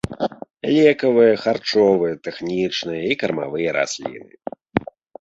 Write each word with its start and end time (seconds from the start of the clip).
Лекавыя, 0.75 1.35
харчовыя, 1.43 2.15
тэхнічныя 2.29 3.03
і 3.13 3.21
кармавыя 3.23 3.69
расліны. 3.81 4.31